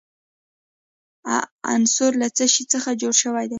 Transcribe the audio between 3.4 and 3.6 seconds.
دی.